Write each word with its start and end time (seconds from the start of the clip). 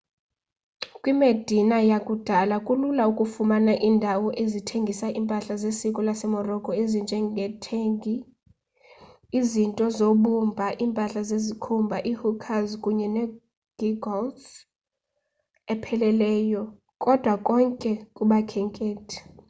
kwimedina 1.01 1.77
yakudala 1.91 2.55
kulula 2.67 3.03
ukufumana 3.11 3.73
iindawo 3.77 4.27
ezithengisa 4.43 5.07
iimpahla 5.11 5.53
zesiko 5.63 5.99
lasemorocco 6.07 6.71
ezinje 6.81 7.17
ngeethegi 7.27 8.15
izinto 9.39 9.85
zobumba 9.97 10.65
iimpahla 10.81 11.21
zesikhumba 11.29 11.97
iihookahs 12.09 12.69
kunye 12.83 13.07
negeegaws 13.15 14.41
epheleleyo 15.73 16.61
kodwa 17.03 17.33
konke 17.47 17.91
kubakhenkethi 18.15 19.17